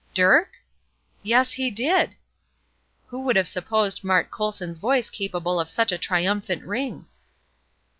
"Dirk?" 0.15 0.53
"Yes, 1.21 1.51
he 1.51 1.69
did!" 1.69 2.15
Who 3.09 3.21
would 3.21 3.35
have 3.35 3.47
supposed 3.47 4.03
Mart 4.03 4.31
Colson's 4.31 4.79
voice 4.79 5.11
capable 5.11 5.59
of 5.59 5.69
such 5.69 5.91
a 5.91 5.97
triumphant 5.99 6.63
ring? 6.63 7.05